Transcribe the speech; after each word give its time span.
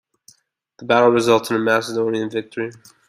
The 0.79 0.85
battle 0.85 1.11
resulted 1.11 1.51
in 1.57 1.61
a 1.61 1.65
Macedonian 1.65 2.31
victory. 2.31 2.71